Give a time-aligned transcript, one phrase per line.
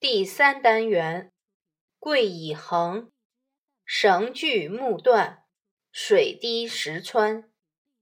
[0.00, 1.32] 第三单元，
[1.98, 3.10] 贵以恒，
[3.84, 5.42] 绳锯木断，
[5.90, 7.50] 水滴石穿。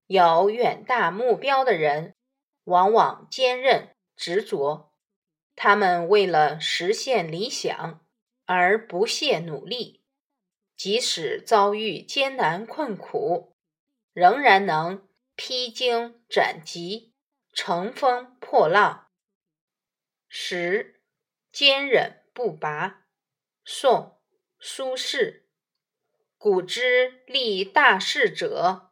[0.06, 2.14] 有远大目标的人，
[2.64, 4.92] 往往坚韧执着。
[5.54, 8.06] 他们为了实现理想
[8.44, 10.02] 而不懈努力，
[10.76, 13.56] 即使遭遇艰难困苦，
[14.12, 17.14] 仍然能披荆斩棘，
[17.54, 19.08] 乘风破浪。
[20.28, 20.95] 十，
[21.56, 23.06] 坚忍不拔。
[23.64, 23.94] 宋·
[24.60, 25.44] 苏轼。
[26.36, 28.90] 古之立大事者，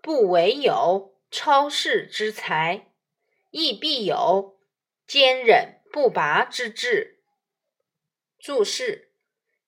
[0.00, 2.92] 不惟有超世之才，
[3.50, 4.56] 亦必有
[5.04, 7.24] 坚忍不拔之志。
[8.38, 9.10] 注释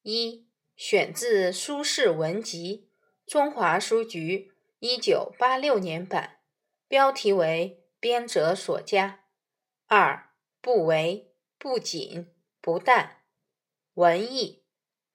[0.02, 0.46] 一：
[0.76, 2.88] 选自《苏轼文集》，
[3.28, 6.38] 中华书局一九八六年版，
[6.86, 9.24] 标题为编者所加。
[9.88, 11.27] 二：不为，
[11.58, 13.16] 不仅，不但。
[13.94, 14.62] 文艺，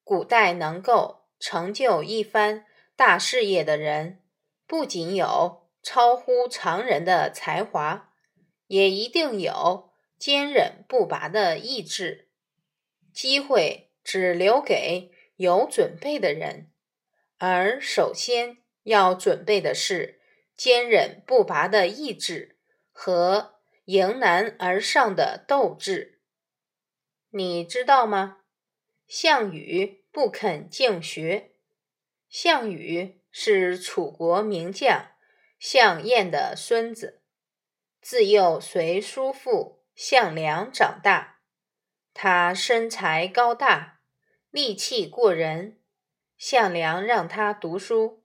[0.04, 2.66] 古代能够成就一番
[2.98, 4.22] 大事业的人，
[4.68, 8.12] 不仅有超乎常人的才华，
[8.68, 12.28] 也一定有坚韧不拔的意志。
[13.14, 16.72] 机会只留给有准备的人，
[17.38, 20.20] 而首先要准备的是
[20.58, 22.58] 坚韧不拔的意志
[22.92, 26.13] 和迎难而上的斗志。
[27.36, 28.42] 你知道吗？
[29.08, 31.54] 项羽不肯敬学。
[32.30, 35.08] 项羽是楚国名将
[35.58, 37.24] 项燕的孙子，
[38.00, 41.40] 自幼随叔父项梁长大。
[42.14, 44.02] 他身材高大，
[44.52, 45.80] 力气过人。
[46.38, 48.24] 项梁让他读书，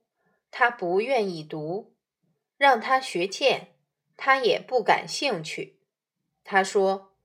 [0.51, 1.95] 他不愿意读；
[2.57, 3.73] 让他学剑，
[4.15, 5.79] 他也不感兴趣。
[6.43, 7.15] 他说：“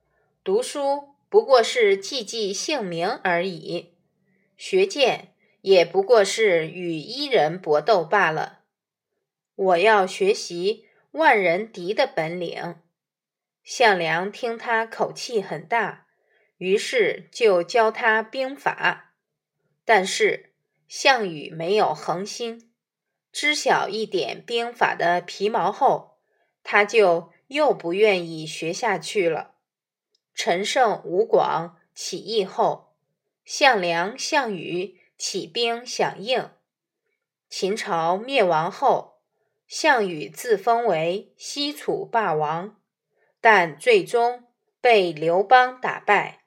[0.43, 3.97] 读书。”不过是记记姓名而已，
[4.57, 8.61] 学剑也不过是与一人搏斗罢了。
[9.57, 12.77] 我要学习万人敌的本领。
[13.65, 16.07] 项梁听他口气很大，
[16.59, 19.17] 于是就教他兵法。
[19.85, 20.53] 但是
[20.87, 22.71] 项羽没有恒心，
[23.33, 26.21] 知晓一点兵法的皮毛后，
[26.63, 29.54] 他就又不愿意学下去了。
[30.35, 32.95] 陈胜、吴广起义后，
[33.45, 36.51] 项梁、项羽起兵响应。
[37.49, 39.21] 秦朝灭亡后，
[39.67, 42.81] 项羽自封为西楚霸王，
[43.41, 44.45] 但最终
[44.81, 46.44] 被刘邦打败。